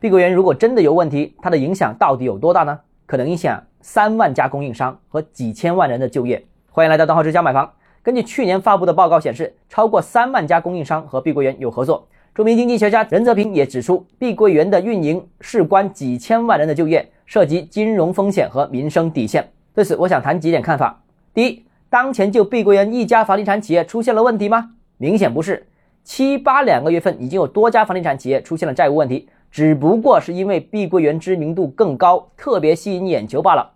[0.00, 2.78] 碧桂园如果真的有问题，它的影响到底有多大呢？
[3.04, 6.44] 可能影响三万家供应商和几千万人的就业。
[6.70, 7.68] 欢迎来到东浩之家买房。
[8.00, 12.06] 根据去年发布的报告显示，超过三万家供应商和碧桂园有合作。
[12.32, 19.50] 著名经济学家任泽平也指出，碧桂园的运营事关几千万人的就业，涉及金融风险和民生底线。
[19.74, 21.02] 对此，我想谈几点看法。
[21.34, 24.70] 第一，当前就碧桂园一家房地产企业出现了问题吗？
[24.96, 25.66] 明显不是。
[26.08, 33.72] 七八两个月份，已经有多家房地产企业出现了债务问题，只不过是因为碧桂园知名度更高，特别吸引眼球罢了。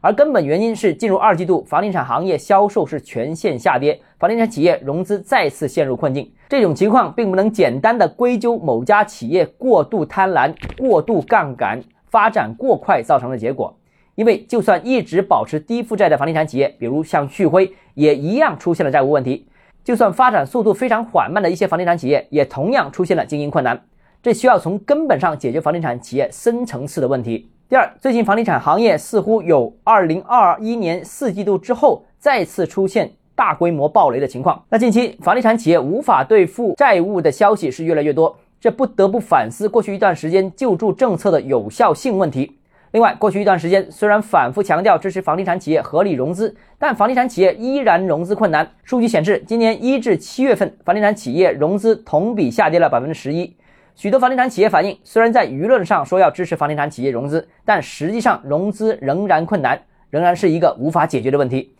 [0.00, 6.30] 而根本原因是，进入二季度，房地产行业销售是全线下跌，房地产企业融资再次陷入困境。
[6.48, 13.76] 这种情况并不能简单的归咎某家企业过度贪婪、过度杠杆、发展过快造成的结果。
[14.14, 19.46] 因为就算一直保持低负债的房地产企业，比如像旭辉，也一样出现了债务问题；
[19.84, 23.80] 就算发展速度非常缓慢的一些房地产企业，也同样出现了经营困难。
[24.22, 27.50] 这需要从根本上解决房地产企业深层次的问题。
[27.68, 34.62] 第二，最近房地产行业似乎有二零二一年四季度之后再次出现大规模暴雷的情况。
[34.68, 42.58] 那近期房地产企业无法兑付债务的消息是越来越多，这不得不反思过去一段时间救助政策的有效性问题。
[42.92, 48.70] 另外，过去一段时间虽然反复强调支持房地产企业合理融资，但房地产企业依然融资困难。
[48.84, 53.56] 数据显示，今年一至七月份，房地产企业融资同比下跌了百分之十一。
[53.94, 61.74] 许多房地产企业反映，虽然在舆论上说要支持房地产企业融资，但实际上融资仍然困难，仍然是一个无法解决的问题。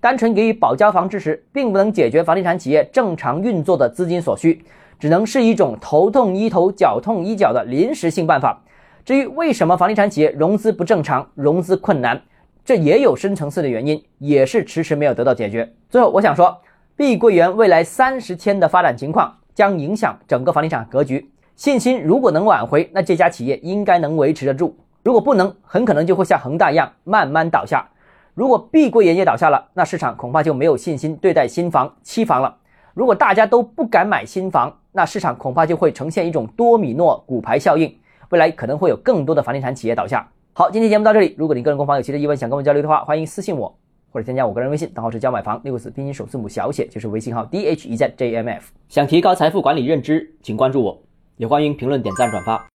[0.00, 4.64] 单纯给予保交房支持，并不能解决房地产企业正常运作的资金所需，
[4.98, 8.64] 只能是一种头痛医头、脚痛医脚的临时性办法。
[9.06, 12.20] 至于为什么房地产企业融资不正常、融资困难，
[12.64, 15.72] 这也有深层次的原因，也是迟迟没有得到解决。
[15.88, 16.60] 最后，我想说，
[16.96, 21.30] 碧桂园未来三十天的发展情况将影响整个房地产格局。
[21.54, 27.88] 信心如果能挽回，那这家企业应该能维持得住；如果不能，很可能就会像恒大一样慢慢倒下。
[28.34, 32.56] 如果碧桂园也倒下了，那市场恐怕就没有信心对待新房、期房了。
[32.92, 37.96] 如果大家都不敢买新房，那市场恐怕就会呈现一种多米诺骨牌效应，
[38.30, 40.28] 未来可能会有更多的房地产企业倒下。
[40.52, 41.34] 好，今天节目到这里。
[41.38, 43.76] 如果你个人购房有其他疑问，想跟我交流的话，欢迎私信我
[44.10, 48.72] 或者添加我个人微信，账号是教买房六个字拼音首字母小写，就是微信号 d h e z j m f。
[48.88, 51.02] 想提高财富管理认知，请关注我。
[51.36, 52.64] 也欢迎评论、点赞、转发。